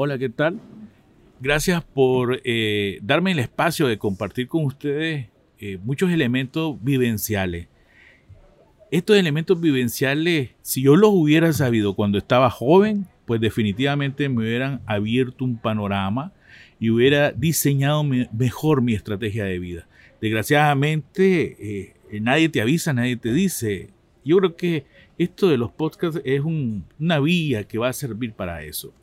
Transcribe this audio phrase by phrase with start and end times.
[0.00, 0.60] Hola, ¿qué tal?
[1.40, 5.26] Gracias por eh, darme el espacio de compartir con ustedes
[5.58, 7.66] eh, muchos elementos vivenciales.
[8.92, 14.82] Estos elementos vivenciales, si yo los hubiera sabido cuando estaba joven, pues definitivamente me hubieran
[14.86, 16.32] abierto un panorama
[16.78, 19.88] y hubiera diseñado mejor mi estrategia de vida.
[20.20, 23.90] Desgraciadamente, eh, nadie te avisa, nadie te dice.
[24.24, 24.86] Yo creo que
[25.18, 28.94] esto de los podcasts es una vía que va a servir para eso.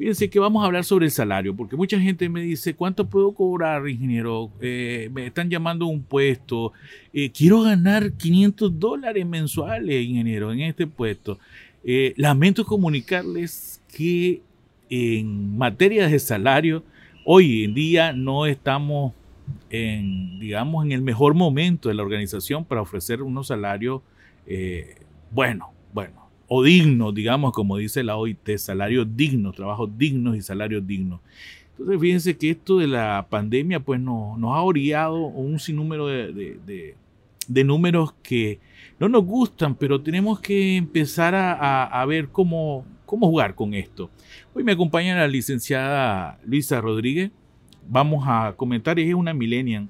[0.00, 3.32] Fíjense que vamos a hablar sobre el salario, porque mucha gente me dice, ¿cuánto puedo
[3.32, 4.50] cobrar, ingeniero?
[4.58, 6.72] Eh, me están llamando un puesto,
[7.12, 11.38] eh, quiero ganar 500 dólares mensuales, ingeniero, en este puesto.
[11.84, 14.40] Eh, lamento comunicarles que
[14.88, 16.82] en materia de salario,
[17.26, 19.12] hoy en día no estamos
[19.68, 24.00] en, digamos, en el mejor momento de la organización para ofrecer unos salarios
[25.30, 26.19] bueno, bueno,
[26.52, 31.20] o dignos, digamos, como dice la OIT, salarios dignos, trabajos dignos y salarios dignos.
[31.70, 36.96] Entonces, fíjense que esto de la pandemia, pues nos, nos ha orillado un sinnúmero de,
[37.46, 38.58] números que
[38.98, 44.10] no nos gustan, pero tenemos que empezar a, ver cómo, cómo jugar con esto.
[44.52, 47.30] Hoy me acompaña la licenciada Luisa Rodríguez.
[47.88, 49.88] Vamos a comentar, es una millennial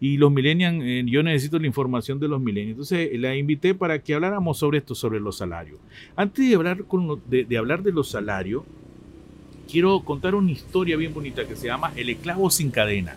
[0.00, 2.72] y los millennials, eh, yo necesito la información de los millennials.
[2.72, 5.78] Entonces la invité para que habláramos sobre esto, sobre los salarios.
[6.14, 8.62] Antes de hablar, con, de, hablar de los salarios,
[9.70, 13.16] quiero contar una historia bien bonita que se llama El esclavo sin cadena.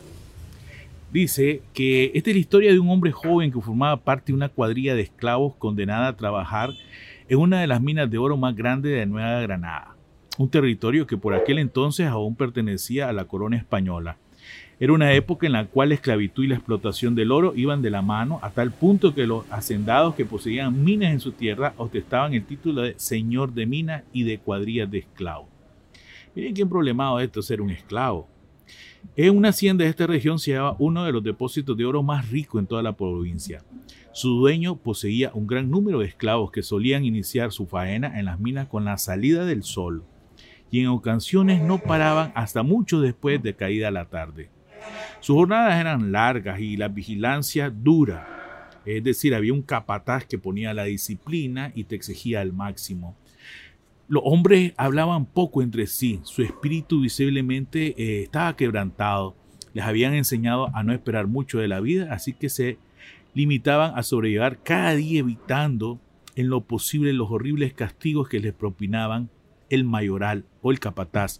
[1.12, 4.50] Dice que esta es la historia de un hombre joven que formaba parte de una
[4.50, 6.72] cuadrilla de esclavos condenada a trabajar
[7.28, 9.96] en una de las minas de oro más grandes de Nueva Granada,
[10.38, 14.18] un territorio que por aquel entonces aún pertenecía a la corona española.
[14.80, 17.92] Era una época en la cual la esclavitud y la explotación del oro iban de
[17.92, 22.34] la mano a tal punto que los hacendados que poseían minas en su tierra ostentaban
[22.34, 25.48] el título de señor de minas y de cuadrillas de esclavos.
[26.34, 28.28] Miren qué problemado esto ser un esclavo.
[29.16, 32.32] En una hacienda de esta región se hallaba uno de los depósitos de oro más
[32.32, 33.64] ricos en toda la provincia.
[34.14, 38.40] Su dueño poseía un gran número de esclavos que solían iniciar su faena en las
[38.40, 40.04] minas con la salida del sol
[40.72, 44.50] y en ocasiones no paraban hasta mucho después de caída la tarde.
[45.20, 48.70] Sus jornadas eran largas y la vigilancia dura.
[48.86, 53.16] Es decir, había un capataz que ponía la disciplina y te exigía al máximo.
[54.08, 59.36] Los hombres hablaban poco entre sí, su espíritu visiblemente eh, estaba quebrantado.
[59.74, 62.78] Les habían enseñado a no esperar mucho de la vida, así que se
[63.34, 66.00] limitaban a sobrellevar cada día evitando
[66.36, 69.30] en lo posible los horribles castigos que les propinaban
[69.72, 71.40] el mayoral o el capataz.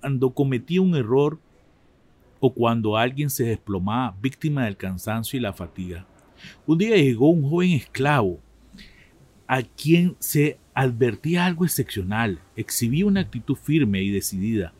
[0.00, 1.38] Cuando cometía un error,
[2.40, 6.06] o cuando alguien se desplomaba víctima del cansancio y la fatiga.
[6.66, 8.40] Un día llegó un joven esclavo
[9.46, 14.74] a quien se advertía algo excepcional, exhibía una actitud firme y decidida,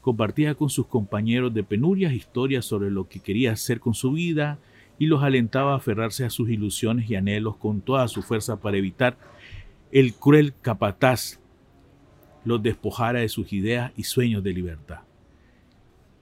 [0.00, 4.58] compartía con sus compañeros de penurias historias sobre lo que quería hacer con su vida
[4.98, 8.78] y los alentaba a aferrarse a sus ilusiones y anhelos con toda su fuerza para
[8.78, 9.18] evitar
[9.90, 11.41] el cruel capataz
[12.44, 15.00] los despojara de sus ideas y sueños de libertad.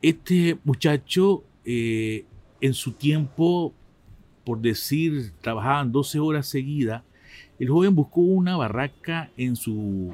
[0.02, 2.24] Este muchacho eh,
[2.60, 3.74] en su tiempo,
[4.44, 7.02] por decir, trabajaban 12 horas seguidas,
[7.58, 10.12] el joven buscó una barraca en su,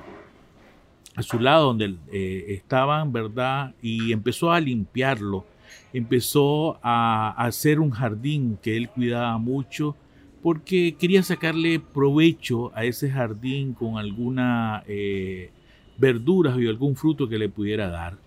[1.14, 3.74] a su lado donde eh, estaban, ¿verdad?
[3.80, 5.46] Y empezó a limpiarlo,
[5.92, 9.96] empezó a, hacer un jardín que él cuidaba mucho
[10.42, 15.50] porque quería sacarle provecho a ese jardín con alguna eh,
[15.98, 18.18] verduras y algún fruto que le pudiera dar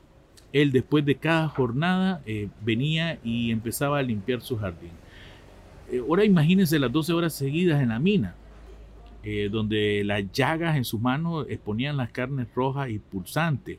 [0.54, 4.92] él después de cada jornada eh, venía y empezaba a limpiar su jardín.
[5.92, 8.36] Eh, ahora imagínense las 12 horas seguidas en la mina,
[9.24, 13.78] eh, donde las llagas en sus manos exponían las carnes rojas y pulsantes.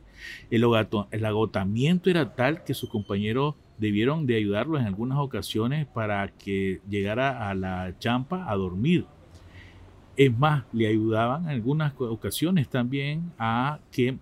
[0.49, 0.65] El,
[1.11, 6.81] el agotamiento era tal que sus compañeros debieron de ayudarlo en algunas ocasiones para que
[6.87, 9.05] llegara a la champa a dormir.
[10.17, 14.17] Es más, le ayudaban en algunas ocasiones también a que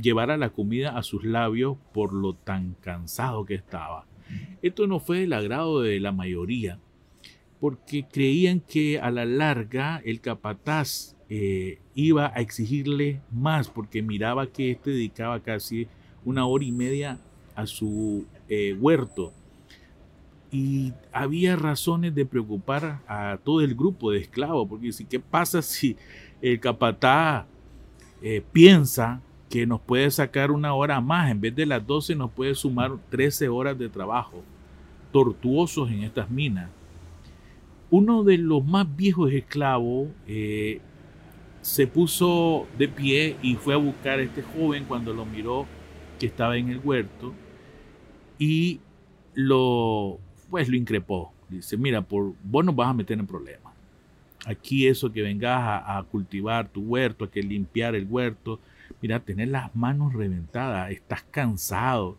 [0.00, 4.06] llevara la comida a sus labios por lo tan cansado que estaba.
[4.62, 6.78] Esto no fue del agrado de la mayoría,
[7.60, 14.48] porque creían que a la larga el capataz eh, iba a exigirle más, porque miraba
[14.48, 15.88] que éste dedicaba casi
[16.24, 17.18] una hora y media
[17.54, 19.32] a su eh, huerto.
[20.50, 25.60] Y había razones de preocupar a todo el grupo de esclavos, porque si, ¿qué pasa
[25.60, 25.96] si
[26.40, 27.46] el capataz
[28.22, 32.30] eh, piensa que nos puede sacar una hora más, en vez de las 12 nos
[32.30, 34.42] puede sumar 13 horas de trabajo
[35.12, 36.70] tortuosos en estas minas.
[37.90, 40.80] Uno de los más viejos esclavos, eh,
[41.62, 45.66] se puso de pie y fue a buscar a este joven cuando lo miró
[46.18, 47.34] que estaba en el huerto
[48.38, 48.80] y
[49.34, 50.18] lo
[50.50, 51.32] pues lo increpó.
[51.48, 53.72] Dice, mira, por vos nos vas a meter en problemas.
[54.46, 58.60] Aquí eso que vengas a, cultivar tu huerto, a que limpiar el huerto,
[59.02, 62.16] mira, tener las manos reventadas, estás cansado,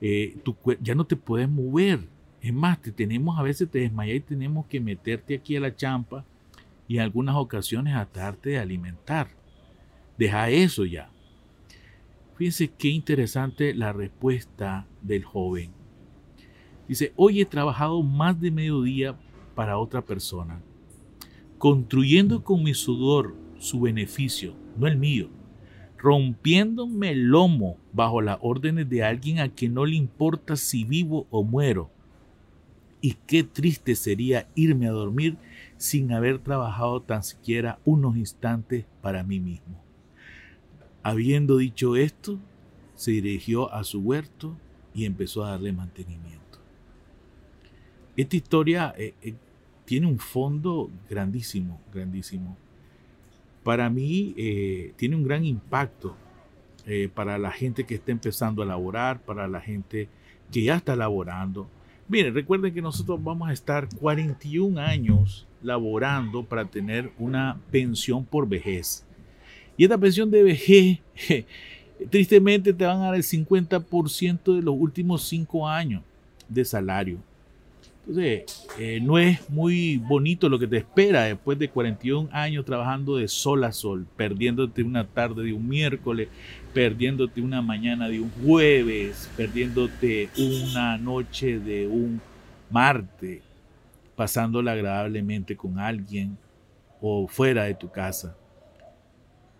[0.00, 2.00] eh, tu, ya no te puedes mover.
[2.40, 5.74] Es más, te tenemos, a veces te desmayas y tenemos que meterte aquí a la
[5.74, 6.24] champa
[6.88, 9.28] y en algunas ocasiones a darte de alimentar.
[10.18, 11.08] Deja eso ya.
[12.36, 15.81] Fíjense qué interesante la respuesta del joven.
[16.88, 19.16] Dice, hoy he trabajado más de mediodía
[19.54, 20.60] para otra persona,
[21.58, 25.28] construyendo con mi sudor su beneficio, no el mío,
[25.96, 31.26] rompiéndome el lomo bajo las órdenes de alguien a quien no le importa si vivo
[31.30, 31.90] o muero.
[33.00, 35.36] Y qué triste sería irme a dormir
[35.76, 39.80] sin haber trabajado tan siquiera unos instantes para mí mismo.
[41.02, 42.38] Habiendo dicho esto,
[42.94, 44.56] se dirigió a su huerto
[44.94, 46.41] y empezó a darle mantenimiento.
[48.16, 49.34] Esta historia eh, eh,
[49.84, 52.56] tiene un fondo grandísimo, grandísimo.
[53.62, 56.16] Para mí eh, tiene un gran impacto
[57.14, 60.08] para la gente que está empezando a laborar, para la gente
[60.50, 61.68] que ya está laborando.
[62.08, 68.48] Miren, recuerden que nosotros vamos a estar 41 años laborando para tener una pensión por
[68.48, 69.06] vejez.
[69.76, 70.98] Y esta pensión de vejez,
[72.10, 76.02] tristemente te van a dar el 50% de los últimos 5 años
[76.48, 77.18] de salario.
[78.06, 83.16] Entonces, eh, no es muy bonito lo que te espera después de 41 años trabajando
[83.16, 86.28] de sol a sol, perdiéndote una tarde de un miércoles,
[86.74, 92.20] perdiéndote una mañana de un jueves, perdiéndote una noche de un
[92.70, 93.40] martes,
[94.16, 96.36] pasándola agradablemente con alguien
[97.00, 98.36] o fuera de tu casa.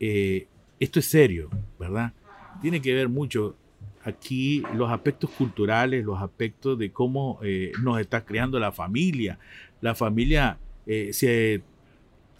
[0.01, 0.49] Eh,
[0.81, 1.49] esto es serio,
[1.79, 2.13] ¿verdad?
[2.61, 3.55] Tiene que ver mucho
[4.05, 9.39] aquí los aspectos culturales, los aspectos de cómo eh, nos está creando la familia.
[9.81, 11.63] La familia eh, se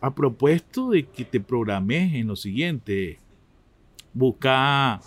[0.01, 3.19] ha propuesto de que te programes en lo siguiente.
[4.13, 5.01] Busca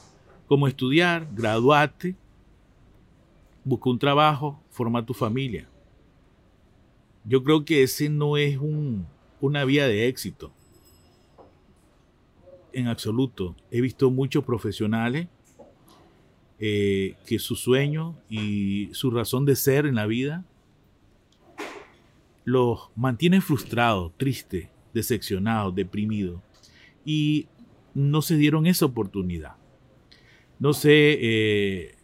[0.47, 2.15] cómo estudiar, graduate,
[3.63, 5.67] busca un trabajo, forma tu familia.
[7.25, 9.07] Yo creo que ese no es un,
[9.41, 10.51] una vía de éxito.
[12.71, 13.55] En absoluto.
[13.71, 15.27] He visto muchos profesionales
[16.59, 20.45] eh, que su sueño y su razón de ser en la vida
[22.45, 26.41] los mantiene frustrados, tristes, decepcionados, deprimidos.
[27.03, 27.47] Y
[27.93, 29.55] no se dieron esa oportunidad.
[30.59, 31.95] No sé, eh,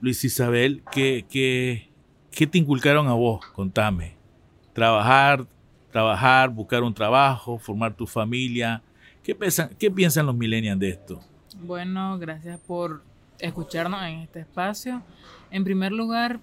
[0.00, 1.88] Luis Isabel, ¿qué, ¿qué,
[2.30, 3.46] qué, te inculcaron a vos?
[3.46, 4.16] Contame.
[4.74, 5.46] Trabajar,
[5.90, 8.82] trabajar, buscar un trabajo, formar tu familia.
[9.22, 9.34] ¿Qué,
[9.78, 11.20] qué piensan los millennials de esto?
[11.62, 13.02] Bueno, gracias por
[13.38, 15.02] escucharnos en este espacio.
[15.50, 16.40] En primer lugar,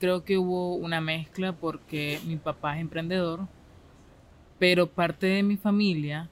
[0.00, 3.46] creo que hubo una mezcla porque mi papá es emprendedor,
[4.58, 6.28] pero parte de mi familia,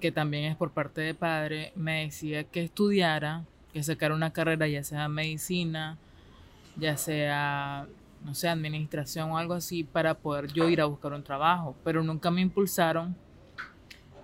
[0.00, 4.66] que también es por parte de padre, me decía que estudiara, que sacara una carrera,
[4.66, 5.98] ya sea medicina,
[6.76, 7.86] ya sea,
[8.24, 12.02] no sé, administración o algo así, para poder yo ir a buscar un trabajo, pero
[12.02, 13.14] nunca me impulsaron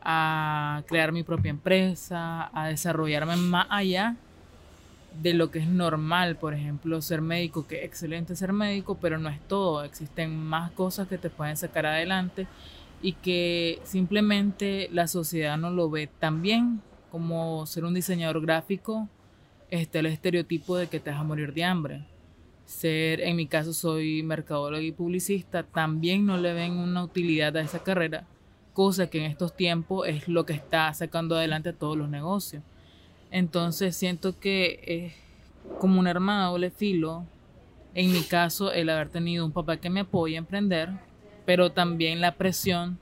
[0.04, 4.16] a crear mi propia empresa, a desarrollarme más allá
[5.22, 9.18] de lo que es normal, por ejemplo, ser médico, que es excelente ser médico, pero
[9.18, 12.46] no es todo, existen más cosas que te pueden sacar adelante
[13.00, 19.08] y que simplemente la sociedad no lo ve tan bien como ser un diseñador gráfico,
[19.70, 22.04] este el estereotipo de que te vas a morir de hambre.
[22.66, 27.60] Ser, en mi caso soy mercadólogo y publicista, también no le ven una utilidad a
[27.60, 28.26] esa carrera
[28.74, 32.62] cosa que en estos tiempos es lo que está sacando adelante todos los negocios.
[33.30, 37.24] Entonces siento que es como un hermano doble filo.
[37.94, 40.90] En mi caso, el haber tenido un papá que me apoya a emprender,
[41.46, 42.98] pero también la presión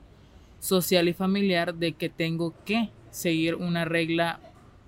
[0.59, 4.39] social y familiar de que tengo que seguir una regla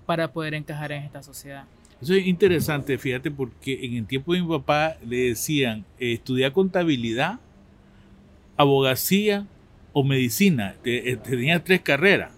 [0.06, 1.64] para poder encajar en esta sociedad.
[2.00, 7.40] Eso es interesante, fíjate, porque en el tiempo de mi papá le decían, estudia contabilidad,
[8.56, 9.46] abogacía
[9.98, 10.74] o medicina.
[10.84, 12.30] Eh, tenía tres carreras.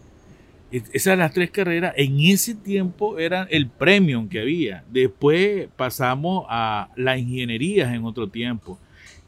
[0.71, 4.85] Esas las tres carreras en ese tiempo eran el premium que había.
[4.93, 8.79] Después pasamos a las ingenierías en otro tiempo.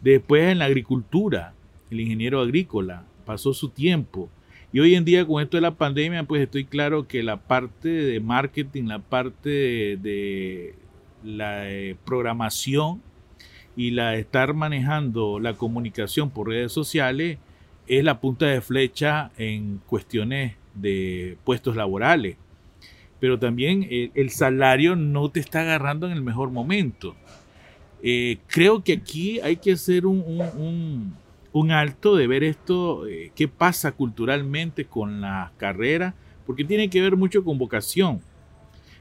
[0.01, 1.55] Después en la agricultura,
[1.91, 4.31] el ingeniero agrícola pasó su tiempo.
[4.73, 7.89] Y hoy en día con esto de la pandemia, pues estoy claro que la parte
[7.89, 9.49] de marketing, la parte
[9.97, 10.77] de,
[11.25, 13.03] la eh, programación
[13.75, 17.39] y la de estar manejando la comunicación por redes sociales,
[17.91, 22.37] es la punta de flecha en cuestiones de puestos laborales.
[23.19, 27.17] Pero también el, salario no te está agarrando en el mejor momento.
[28.01, 31.17] Eh, creo que aquí hay que hacer un,
[31.71, 36.15] alto de ver esto, eh, qué pasa culturalmente con la carrera,
[36.47, 38.21] porque tiene que ver mucho con vocación.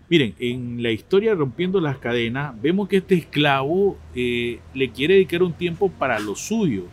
[0.09, 5.43] Miren, en la historia Rompiendo las Cadenas, vemos que este esclavo eh, le quiere dedicar
[5.43, 6.85] un tiempo para lo suyo.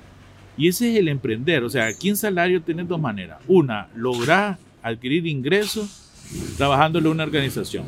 [0.56, 1.64] Y ese es el emprender.
[1.64, 3.38] O sea, aquí en salario tienes dos maneras.
[3.46, 6.10] Una, lograr adquirir ingresos
[6.56, 7.84] trabajándole en una organización.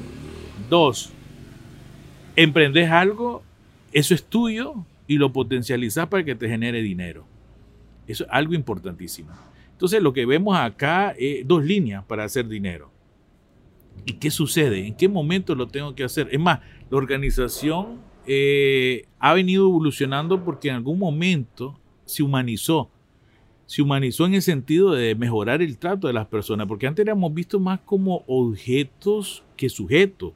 [0.68, 1.12] Dos,
[2.36, 3.42] emprendes algo,
[3.92, 4.74] eso es tuyo
[5.06, 7.24] y lo potencializas para que te genere dinero.
[8.06, 9.30] Eso es algo importantísimo.
[9.72, 12.90] Entonces lo que vemos acá es dos líneas para hacer dinero.
[14.04, 14.86] ¿Y qué sucede?
[14.86, 16.28] ¿En qué momento lo tengo que hacer?
[16.30, 16.60] Es más,
[16.90, 22.90] la organización eh, ha venido evolucionando porque en algún momento se humanizó.
[23.66, 27.32] Se humanizó en el sentido de mejorar el trato de las personas, porque antes éramos
[27.34, 30.32] vistos más como objetos que sujetos.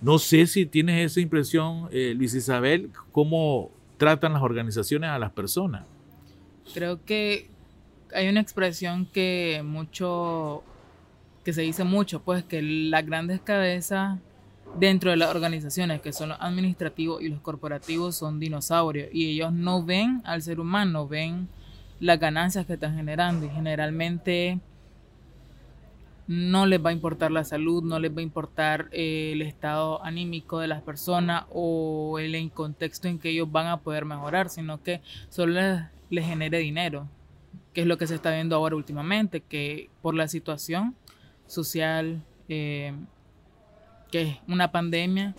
[0.00, 5.30] No sé si tienes esa impresión, eh, Luis Isabel, cómo tratan las organizaciones a las
[5.30, 5.84] personas.
[6.74, 7.48] Creo que
[8.12, 10.64] hay una expresión que mucho
[11.44, 14.18] que se dice mucho, pues que las grandes cabezas
[14.78, 19.08] dentro de las organizaciones, que son los administrativos y los corporativos, son dinosaurios.
[19.12, 21.48] Y ellos no ven al ser humano, ven
[22.00, 23.46] las ganancias que están generando.
[23.46, 24.60] Y generalmente
[26.26, 30.02] no les va a importar la salud, no les va a importar eh, el estado
[30.02, 34.82] anímico de las personas o el contexto en que ellos van a poder mejorar, sino
[34.82, 35.60] que solo
[36.10, 37.08] les, genere dinero,
[37.72, 40.94] que es lo que se está viendo ahora últimamente, que por la situación
[41.46, 42.94] social, eh,
[44.10, 45.34] que es una pandemia,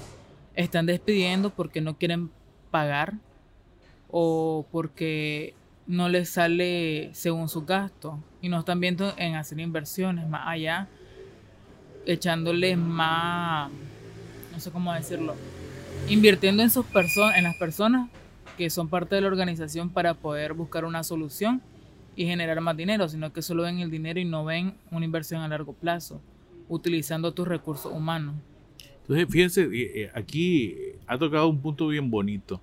[0.55, 2.29] están despidiendo porque no quieren
[2.71, 3.13] pagar
[4.09, 5.53] o porque
[5.87, 10.87] no les sale según sus gastos y no están viendo en hacer inversiones más allá,
[12.05, 13.71] echándoles más,
[14.51, 15.35] no sé cómo decirlo,
[16.07, 18.09] invirtiendo en sus personas, en las personas
[18.57, 21.61] que son parte de la organización para poder buscar una solución
[22.15, 25.41] y generar más dinero, sino que solo ven el dinero y no ven una inversión
[25.41, 26.21] a largo plazo,
[26.69, 28.35] utilizando tus recursos humanos.
[29.07, 32.59] Entonces, fíjense, eh, eh, aquí ha tocado un punto bien bonito,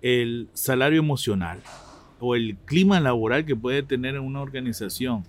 [0.00, 1.60] el salario emocional
[2.18, 5.24] o el clima laboral que puede tener en una organización.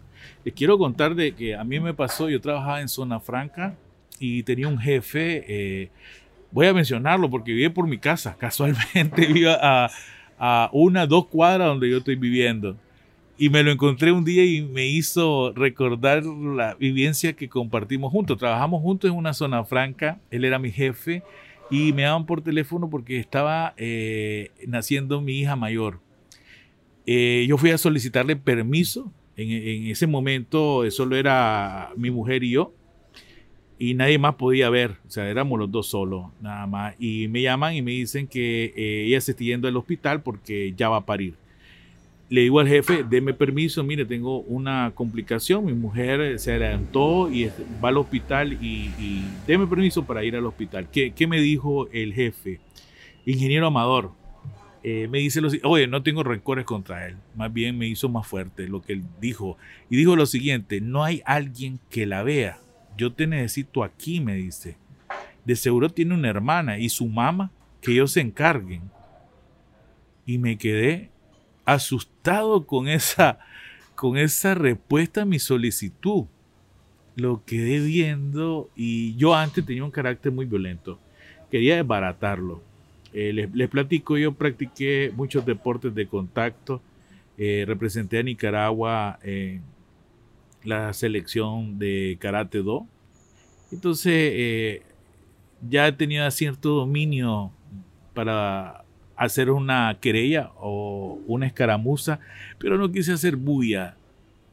[0.45, 3.75] Les quiero contar de que a mí me pasó, yo trabajaba en Zona Franca
[4.19, 5.89] y tenía un jefe, eh,
[6.49, 9.89] voy a mencionarlo porque vive por mi casa, casualmente vive a,
[10.39, 12.77] a una, dos cuadras donde yo estoy viviendo
[13.37, 18.37] y me lo encontré un día y me hizo recordar la vivencia que compartimos juntos.
[18.37, 21.23] Trabajamos juntos en una zona franca, él era mi jefe
[21.69, 25.99] y me daban por teléfono porque estaba eh, naciendo mi hija mayor.
[27.05, 32.51] Eh, yo fui a solicitarle permiso, en, en, ese momento solo era mi mujer y
[32.51, 32.73] yo
[33.79, 36.95] y nadie más podía ver, o sea, éramos los dos solos, nada más.
[36.99, 40.73] Y me llaman y me dicen que eh, ella se está yendo al hospital porque
[40.77, 41.35] ya va a parir
[42.33, 47.51] le digo al jefe, deme permiso, mire, tengo una complicación, mi mujer se adelantó y
[47.79, 50.87] va al hospital y, y deme permiso para ir al hospital.
[50.89, 52.59] ¿Qué, me dijo el jefe?
[53.27, 54.13] Ingeniero Amador,
[54.81, 58.25] eh, me dice lo oye, no tengo rencores contra él, más bien me hizo más
[58.25, 59.59] fuerte lo que él dijo.
[59.91, 62.57] Y dijo lo siguiente, no hay alguien que la vea,
[62.97, 64.75] yo te necesito aquí, me dice.
[65.45, 68.81] De seguro tiene una hermana y su mamá, que ellos se encarguen.
[70.25, 71.12] Y me quedé
[71.65, 73.39] asustado con esa,
[73.95, 76.25] con esa respuesta a mi solicitud.
[77.15, 80.99] Lo quedé viendo y yo antes tenía un carácter muy violento.
[81.51, 82.61] Quería desbaratarlo.
[83.13, 86.81] Eh, les, platico, yo practiqué muchos deportes de contacto.
[87.37, 89.61] Eh, representé a Nicaragua en
[90.63, 92.87] la selección de Karate Do.
[93.71, 94.81] Entonces, eh,
[95.69, 97.51] ya tenía cierto dominio
[98.13, 98.82] para
[99.23, 102.19] hacer una querella o una escaramuza,
[102.59, 103.97] pero no quise hacer bulla.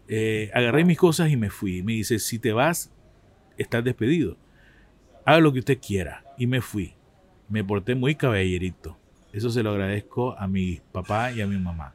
[0.08, 1.82] Eh, agarré mis cosas y me fui.
[1.82, 2.92] Me dice, si te vas,
[3.56, 4.36] estás despedido.
[5.24, 6.24] Haga lo que usted quiera.
[6.38, 6.94] Y me fui.
[7.48, 8.96] Me porté muy caballerito.
[9.32, 11.94] Eso se lo agradezco a mi papá y a mi mamá.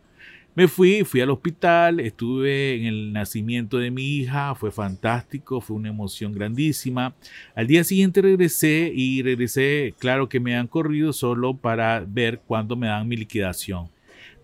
[0.55, 5.75] Me fui, fui al hospital, estuve en el nacimiento de mi hija, fue fantástico, fue
[5.75, 7.13] una emoción grandísima.
[7.55, 12.77] Al día siguiente regresé y regresé, claro que me han corrido solo para ver cuándo
[12.77, 13.89] me dan mi liquidación.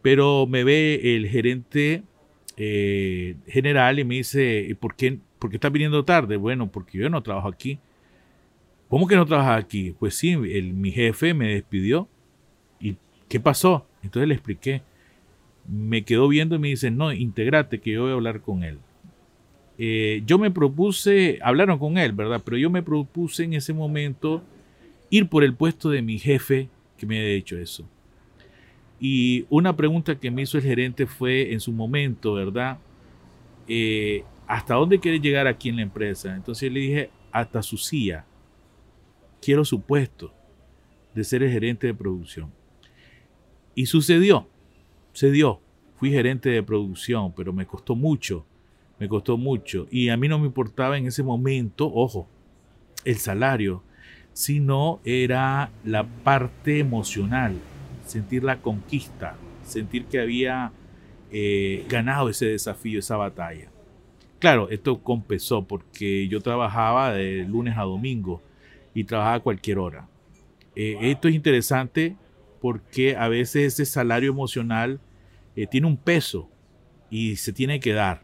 [0.02, 2.04] Pero me ve el gerente
[2.58, 6.36] eh, general y me dice, ¿por qué, ¿por qué estás viniendo tarde?
[6.36, 7.80] Bueno, porque yo no trabajo aquí.
[8.90, 9.96] ¿Cómo que no trabajas aquí?
[9.98, 12.10] Pues sí, mi jefe me despidió.
[12.82, 12.98] ¿Y
[13.30, 13.88] qué pasó?
[14.04, 14.82] Entonces le expliqué
[15.68, 18.80] me quedó viendo y me dice, no, integrate, que yo voy a hablar con él.
[19.78, 22.42] Eh, yo me propuse, hablaron con él, ¿verdad?
[22.44, 24.44] Pero yo me propuse en ese momento
[25.10, 27.88] ir por el puesto de mi jefe que me había hecho eso.
[29.00, 32.78] Y una pregunta que me hizo el gerente fue en su momento, ¿verdad?
[33.68, 36.36] Eh, ¿Hasta dónde quiere llegar aquí en la empresa?
[36.36, 38.26] Entonces le dije, hasta su silla.
[39.42, 40.32] Quiero su puesto
[41.16, 42.52] de ser el gerente de producción.
[43.74, 44.48] Y sucedió,
[45.14, 45.60] se dio.
[45.96, 48.46] Fui gerente de producción, pero me costó mucho,
[49.00, 49.88] me costó mucho.
[49.92, 52.28] Y a mí no me importaba en ese momento, ojo,
[53.06, 53.84] el salario,
[54.34, 57.56] sino era la parte emocional,
[58.06, 60.72] sentir la conquista, sentir que había
[61.32, 63.70] eh, ganado ese desafío, esa batalla.
[64.40, 68.42] Claro, esto compensó porque yo trabajaba de lunes a domingo
[68.94, 70.08] y trabajaba a cualquier hora.
[70.76, 72.16] Eh, esto es interesante
[72.62, 75.00] porque a veces ese salario emocional
[75.56, 76.50] eh, tiene un peso
[77.10, 78.22] y se tiene que dar.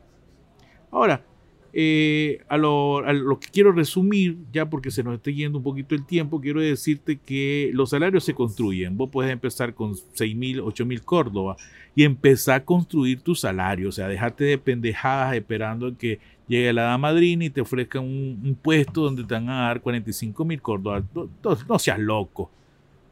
[0.92, 1.26] Ahora,
[1.74, 3.04] eh, a, lo,
[3.40, 7.18] que quiero resumir, ya porque se nos está yendo un poquito el tiempo, quiero decirte
[7.18, 8.96] que los salarios se construyen.
[8.96, 11.58] Vos puedes empezar con 6 mil, 8 mil Córdoba
[11.96, 13.90] y empezar a construir tu salario.
[13.90, 19.02] O sea, dejarte de pendejadas esperando que llegue la madrina y te ofrezca un, puesto
[19.02, 21.04] donde te van a dar 45 mil Córdoba.
[21.44, 22.50] no seas loco.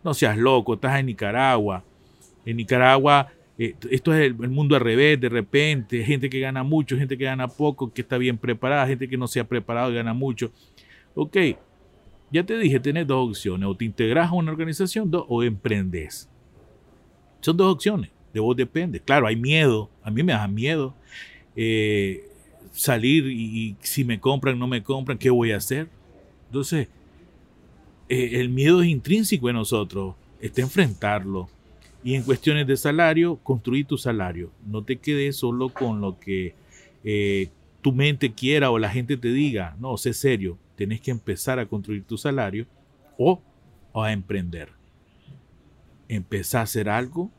[0.06, 1.84] No seas loco, estás en Nicaragua.
[2.46, 6.98] En Nicaragua eh, esto es el, mundo al revés, de repente, gente que gana mucho,
[6.98, 9.96] gente que gana poco, que está bien preparada, gente que no se ha preparado y
[9.96, 10.52] gana mucho.
[11.16, 11.38] Ok,
[12.32, 16.30] ya te dije, tienes dos opciones, o te integras a una organización o emprendes.
[17.40, 19.00] Son dos opciones, de vos depende.
[19.00, 20.94] Claro, hay miedo, a mí me da miedo
[21.56, 22.28] eh,
[22.74, 25.88] salir y, si me compran, no me compran, ¿qué voy a hacer?
[26.48, 26.90] Entonces,
[28.10, 31.50] eh, el miedo es intrínseco en nosotros, está enfrentarlo
[32.04, 34.52] y en cuestiones de salario, construir tu salario.
[34.66, 36.54] No te quedes solo con lo que
[37.04, 37.50] eh,
[37.82, 39.76] tu mente quiera o la gente te diga.
[39.80, 40.60] No, sé serio.
[40.76, 42.68] Tenés que empezar a construir tu salario
[43.18, 43.42] o,
[43.94, 44.70] a emprender.
[46.08, 47.32] Empezar a hacer algo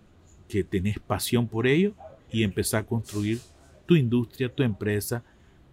[0.49, 1.95] que tenés pasión por ello
[2.33, 3.39] y empezar a construir
[3.87, 5.23] tu industria, tu empresa,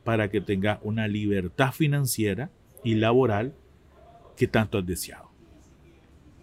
[0.03, 2.51] para que tengas una libertad financiera
[2.83, 3.55] y laboral
[4.35, 5.29] que tanto has deseado.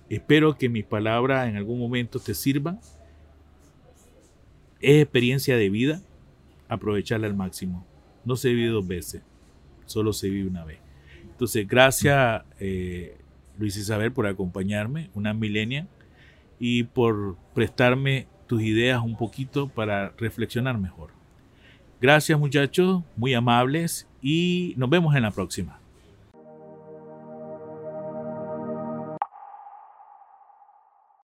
[0.09, 2.81] Espero que mis palabras en algún momento te sirvan.
[4.81, 6.03] Es experiencia de vida,
[6.69, 7.87] aprovecharla al máximo.
[8.25, 9.23] No se vive dos veces,
[9.87, 10.79] solo se vive una vez.
[11.23, 13.17] Entonces, gracias eh,
[13.59, 15.87] Luis Isabel por acompañarme, una milenia,
[16.59, 21.11] y por prestarme tus ideas un poquito para reflexionar mejor.
[22.01, 25.80] Gracias muchachos, muy amables, y nos vemos en la próxima.